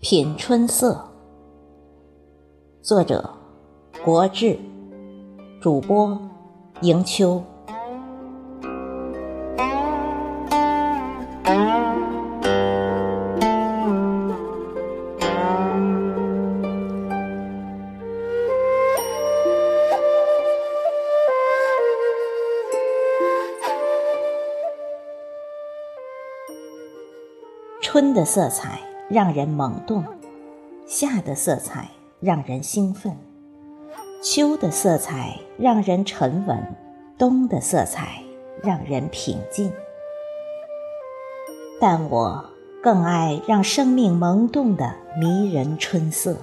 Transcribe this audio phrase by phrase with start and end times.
[0.00, 1.08] 品春色，
[2.82, 3.30] 作者：
[4.04, 4.58] 国志，
[5.60, 6.18] 主播：
[6.80, 7.40] 迎秋。
[28.00, 28.80] 春的色彩。
[29.10, 30.02] 让人懵动，
[30.86, 33.14] 夏的色彩让人兴奋，
[34.22, 36.74] 秋的色彩让人沉稳，
[37.18, 38.22] 冬的色彩
[38.62, 39.70] 让人平静。
[41.78, 42.42] 但我
[42.82, 46.36] 更爱让生命萌动的迷人春色。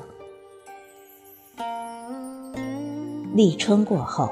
[3.33, 4.29] 立春过后，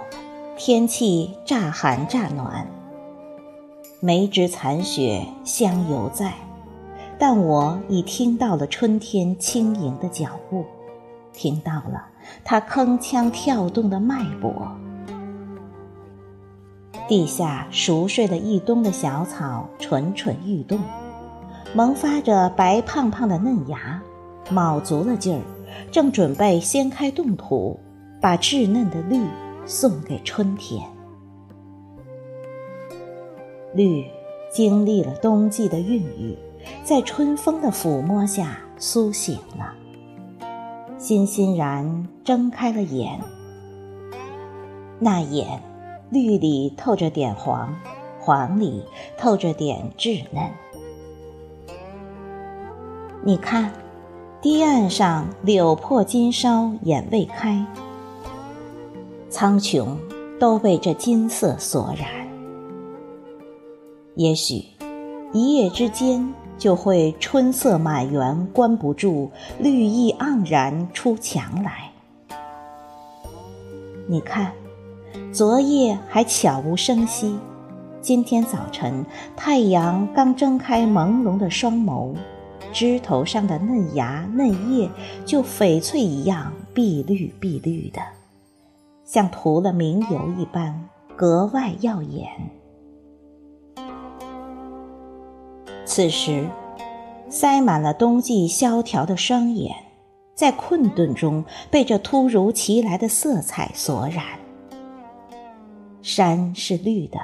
[0.57, 2.67] 天气乍寒乍暖，
[3.99, 6.33] 梅枝残雪香犹在。
[7.17, 10.65] 但我已听到了春天轻盈的脚步，
[11.31, 12.05] 听到了
[12.43, 14.53] 它铿锵跳动的脉搏。
[17.07, 20.79] 地下熟睡了一冬的小草蠢蠢欲动，
[21.73, 24.01] 萌发着白胖胖的嫩芽，
[24.49, 25.41] 卯足了劲儿，
[25.91, 27.79] 正准备掀开冻土，
[28.19, 29.23] 把稚嫩的绿
[29.65, 30.81] 送给春天。
[33.73, 34.05] 绿
[34.51, 36.37] 经历了冬季的孕育。
[36.83, 39.73] 在春风的抚摸下苏醒了，
[40.97, 43.19] 欣欣然睁开了眼。
[44.99, 45.61] 那眼，
[46.09, 47.75] 绿里透着点黄，
[48.19, 48.83] 黄里
[49.17, 50.43] 透着点稚嫩。
[53.23, 53.71] 你看，
[54.41, 57.65] 堤岸上柳破金梢眼未开，
[59.29, 59.97] 苍穹
[60.39, 62.07] 都被这金色所染。
[64.15, 64.63] 也许，
[65.33, 66.33] 一夜之间。
[66.57, 71.91] 就会春色满园，关不住绿意盎然出墙来。
[74.07, 74.51] 你看，
[75.33, 77.37] 昨夜还悄无声息，
[78.01, 79.05] 今天早晨
[79.35, 82.15] 太阳刚睁开朦胧的双眸，
[82.71, 84.89] 枝头上的嫩芽嫩叶
[85.25, 87.99] 就翡翠一样碧绿碧绿的，
[89.03, 92.29] 像涂了明油一般，格外耀眼。
[95.85, 96.49] 此时，
[97.29, 99.75] 塞满了冬季萧条的双眼，
[100.33, 104.23] 在困顿中被这突如其来的色彩所染。
[106.01, 107.19] 山是绿的，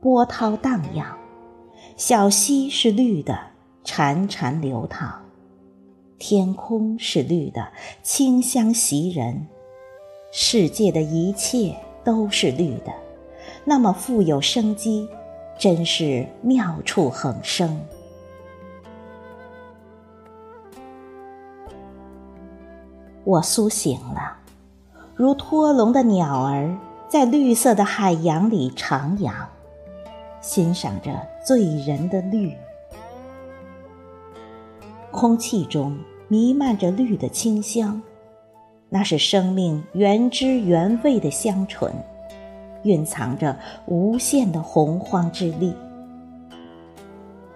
[0.00, 1.16] 波涛荡漾；
[1.96, 3.38] 小溪是绿的，
[3.84, 5.08] 潺潺流淌；
[6.18, 7.68] 天空是绿的，
[8.02, 9.46] 清香袭人。
[10.32, 12.92] 世界的一切都是绿的，
[13.64, 15.08] 那么富有生机。
[15.58, 17.80] 真是妙处横生。
[23.24, 24.36] 我苏醒了，
[25.14, 26.76] 如脱笼的鸟儿，
[27.08, 29.32] 在绿色的海洋里徜徉，
[30.40, 31.12] 欣赏着
[31.46, 32.52] 醉人的绿。
[35.12, 35.96] 空气中
[36.26, 38.02] 弥漫着绿的清香，
[38.88, 41.92] 那是生命原汁原味的香醇。
[42.84, 45.74] 蕴藏着无限的洪荒之力。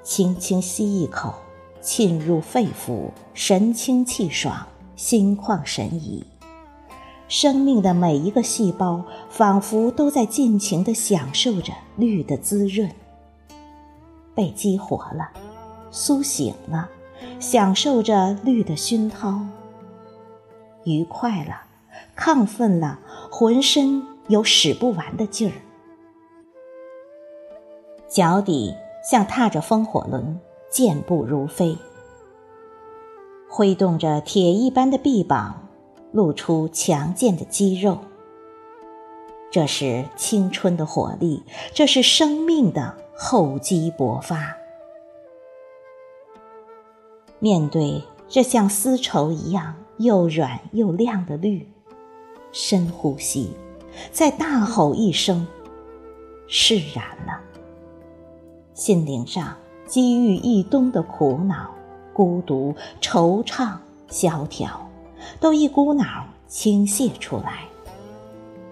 [0.02, 1.34] 轻轻吸一口，
[1.80, 6.24] 沁入肺腑，神清气爽，心旷神怡。
[7.28, 12.88] 生命的每一个细胞，仿佛都在尽情地享受着绿的滋润。
[14.32, 15.28] 被激活了，
[15.90, 16.88] 苏醒了，
[17.40, 19.40] 享受着绿的熏陶。
[20.84, 21.62] 愉快了，
[22.16, 24.00] 亢奋了，浑身。
[24.28, 25.54] 有使不完的劲儿，
[28.08, 28.74] 脚底
[29.08, 31.78] 像踏着风火轮，健步如飞，
[33.48, 35.68] 挥动着铁一般的臂膀，
[36.10, 37.98] 露出强健的肌肉。
[39.48, 44.56] 这是青春的活力，这是生命的厚积薄发。
[47.38, 51.68] 面对这像丝绸一样又软又亮的绿，
[52.50, 53.56] 深呼吸。
[54.12, 55.46] 再大吼一声，
[56.46, 57.40] 释然了。
[58.74, 59.54] 心灵上
[59.86, 61.70] 积郁一冬的苦恼、
[62.12, 63.76] 孤独、惆怅、
[64.08, 64.88] 萧条，
[65.40, 66.04] 都一股脑
[66.46, 67.64] 倾泻出来，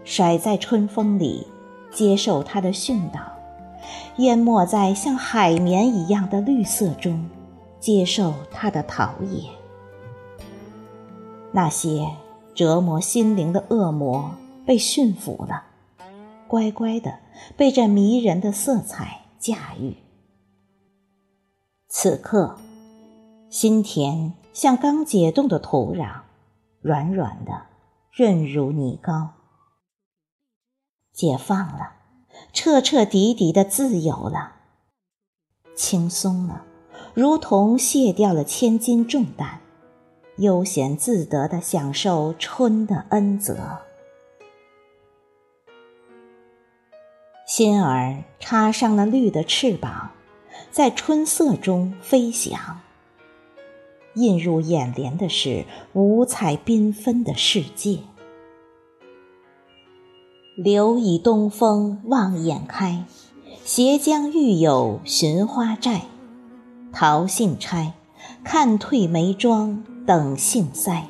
[0.04, 1.46] 甩在春风里，
[1.90, 3.20] 接受它的训导；
[4.18, 7.28] 淹没在像海绵一样的绿色中，
[7.80, 9.48] 接受它的陶冶。
[11.50, 12.06] 那些
[12.54, 14.34] 折磨心灵的恶魔
[14.66, 15.64] 被驯服了，
[16.48, 17.18] 乖乖的
[17.56, 19.96] 被这迷人的色彩驾驭。
[21.88, 22.58] 此刻，
[23.50, 26.22] 心田像刚解冻的土壤，
[26.80, 27.66] 软软的，
[28.12, 29.30] 润如泥膏。
[31.12, 31.92] 解放了，
[32.52, 34.54] 彻彻底底的自由了，
[35.76, 36.64] 轻松了，
[37.14, 39.60] 如同卸掉了千斤重担，
[40.38, 43.83] 悠闲自得的享受春的恩泽。
[47.46, 50.10] 心儿插上了绿的翅膀。
[50.70, 52.80] 在春色中飞翔，
[54.14, 57.98] 映入眼帘的是五彩缤纷的世界。
[60.56, 63.04] 留以东风望眼开，
[63.64, 66.02] 斜将欲有寻花寨。
[66.92, 67.92] 桃杏钗，
[68.44, 71.02] 看褪眉妆，等杏腮。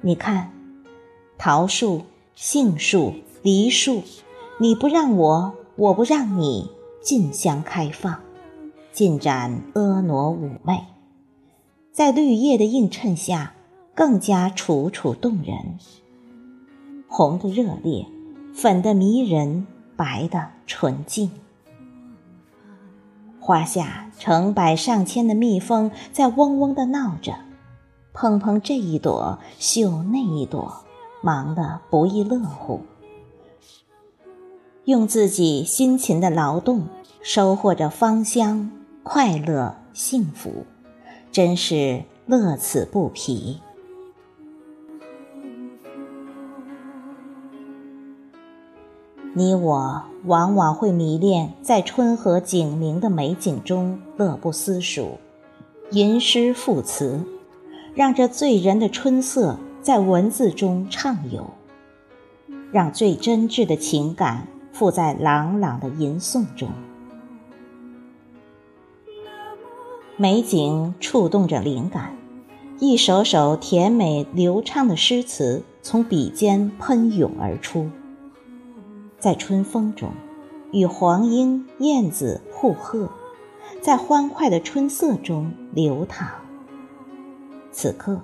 [0.00, 0.52] 你看，
[1.36, 2.02] 桃树、
[2.34, 3.14] 杏树、
[3.48, 4.02] 梨树，
[4.58, 6.70] 你不让我，我不让你。
[7.00, 8.20] 竞相开放，
[8.92, 10.84] 尽展婀娜妩媚，
[11.90, 13.54] 在绿叶的映衬下，
[13.94, 15.78] 更加楚楚动人。
[17.08, 18.06] 红的热烈，
[18.52, 19.66] 粉的迷人，
[19.96, 21.30] 白的纯净。
[23.40, 27.34] 花下成百上千的蜜蜂在嗡嗡的闹着，
[28.12, 30.84] 碰碰这一朵，嗅那一朵，
[31.22, 32.82] 忙得不亦乐乎。
[34.88, 36.86] 用自己辛勤的劳动，
[37.20, 38.70] 收获着芳香、
[39.02, 40.64] 快乐、幸福，
[41.30, 43.60] 真是乐此不疲。
[49.34, 55.18] 你我往往会迷恋在春和景明的美景中乐不思蜀，
[55.90, 57.20] 吟诗赋词，
[57.94, 61.50] 让这醉人的春色在文字中畅游，
[62.72, 64.48] 让最真挚的情感。
[64.78, 66.68] 附在朗朗的吟诵中，
[70.16, 72.16] 美景触动着灵感，
[72.78, 77.90] 一首首甜美流畅的诗词从笔尖喷涌而出，
[79.18, 80.12] 在春风中，
[80.70, 83.10] 与黄莺、燕子互和，
[83.82, 86.28] 在欢快的春色中流淌。
[87.72, 88.20] 此刻，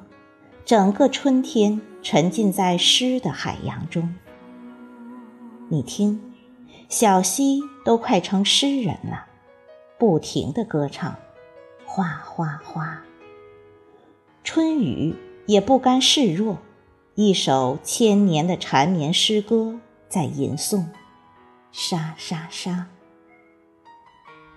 [0.64, 4.14] 整个春天沉浸在诗的海洋中。
[5.68, 6.20] 你听。
[6.94, 9.26] 小溪都快成诗人了，
[9.98, 11.16] 不停的歌唱，
[11.84, 13.02] 哗哗哗。
[14.44, 16.58] 春雨也不甘示弱，
[17.16, 20.84] 一首千年的缠绵诗歌在吟诵，
[21.72, 22.86] 沙沙沙。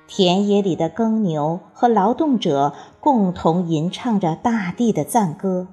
[0.05, 5.69] 田野里的耕牛和劳动者共同吟唱着大地的赞歌，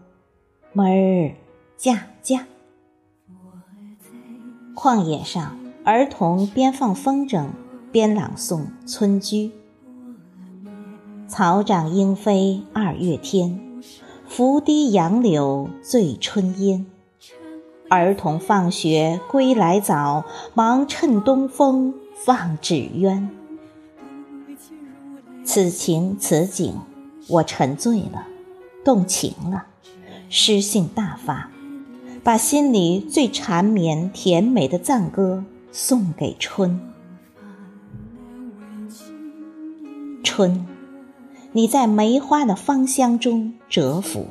[0.72, 1.34] 哞儿
[1.76, 2.46] 驾驾。
[4.74, 5.63] 旷野上。
[5.86, 7.48] 儿童边放风筝，
[7.92, 9.48] 边朗诵《村居》。
[11.28, 13.60] 草长莺飞二月天，
[14.26, 16.86] 拂堤杨柳醉春烟。
[17.90, 23.28] 儿童放学归来早，忙趁东风放纸鸢。
[25.44, 26.78] 此情此景，
[27.28, 28.26] 我沉醉了，
[28.82, 29.66] 动情了，
[30.30, 31.50] 诗兴大发，
[32.22, 35.44] 把心里最缠绵甜美的赞歌。
[35.76, 36.80] 送给春，
[40.22, 40.64] 春，
[41.50, 44.28] 你在梅花的芳香中蛰伏，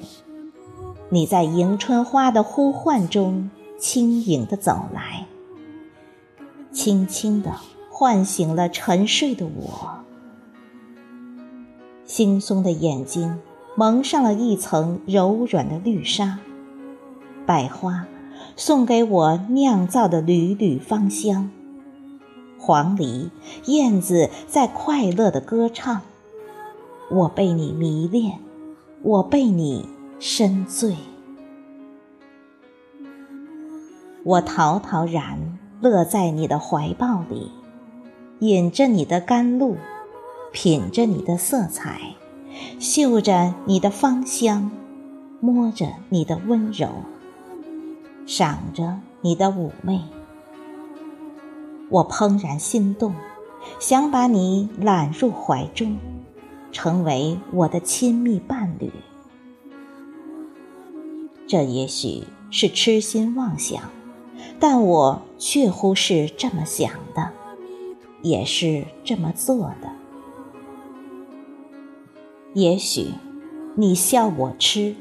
[1.09, 5.27] 你在迎春花的呼唤中轻盈地走来，
[6.71, 7.51] 轻轻地
[7.91, 10.05] 唤醒了沉睡的我。
[12.07, 13.37] 惺忪的眼睛
[13.75, 16.39] 蒙上了一层柔软的绿纱，
[17.45, 18.07] 百花。
[18.55, 21.49] 送给我酿造的缕缕芳香，
[22.59, 23.29] 黄鹂、
[23.65, 26.01] 燕子在快乐的歌唱，
[27.09, 28.39] 我被你迷恋，
[29.01, 30.95] 我被你深醉，
[34.23, 37.51] 我陶陶然乐在你的怀抱里，
[38.39, 39.75] 饮着你的甘露，
[40.53, 42.15] 品着你的色彩，
[42.79, 44.71] 嗅着你的芳香，
[45.41, 46.87] 摸着你的温柔。
[48.25, 50.01] 赏着你的妩媚，
[51.89, 53.13] 我怦然心动，
[53.79, 55.97] 想把你揽入怀中，
[56.71, 58.91] 成为我的亲密伴侣。
[61.45, 63.81] 这也许是痴心妄想，
[64.59, 67.31] 但我确乎是这么想的，
[68.21, 69.91] 也是这么做的。
[72.53, 73.07] 也许
[73.75, 74.95] 你笑我痴，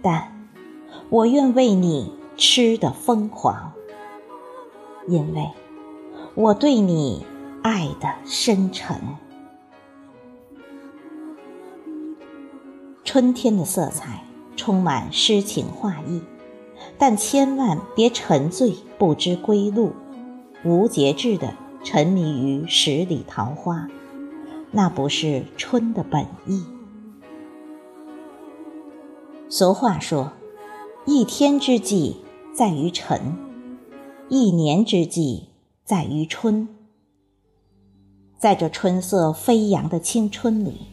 [0.00, 0.32] 但。
[1.08, 3.72] 我愿为你痴的疯狂，
[5.08, 5.50] 因为
[6.34, 7.24] 我对你
[7.62, 9.00] 爱的深沉。
[13.04, 14.24] 春天的色彩
[14.54, 16.20] 充满诗情画意，
[16.98, 19.92] 但千万别沉醉不知归路，
[20.62, 23.88] 无节制的沉迷于十里桃花，
[24.72, 26.66] 那不是春的本意。
[29.48, 30.32] 俗话说
[31.06, 32.16] ：“一天之计
[32.56, 33.36] 在于晨，
[34.30, 35.50] 一年之计
[35.84, 36.66] 在于春。”
[38.40, 40.86] 在这春色飞扬的青春里。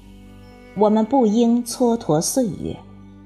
[0.76, 2.76] 我们不应蹉跎岁月，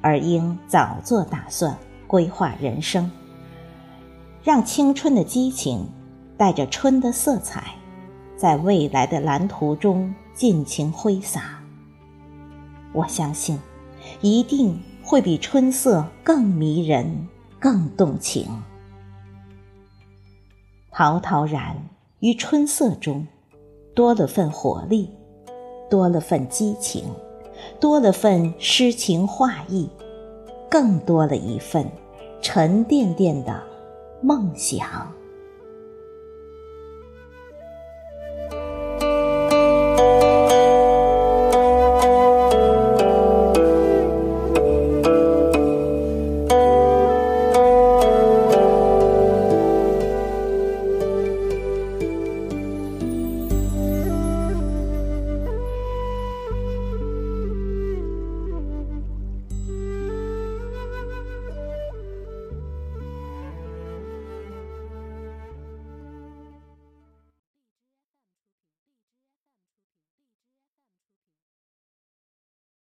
[0.03, 1.75] 而应早做打算，
[2.05, 3.09] 规划人生，
[4.43, 5.87] 让青春的激情
[6.37, 7.73] 带着春的色彩，
[8.35, 11.59] 在未来的蓝图中尽情挥洒。
[12.93, 13.57] 我相信，
[14.21, 17.27] 一定会比春色更迷人、
[17.59, 18.47] 更动情。
[20.91, 21.75] 陶陶然
[22.19, 23.27] 于春色中，
[23.95, 25.09] 多了份活力，
[25.89, 27.03] 多了份激情。
[27.79, 29.89] 多了份诗情画意，
[30.69, 31.89] 更多了一份
[32.39, 33.63] 沉甸甸的
[34.21, 35.11] 梦想。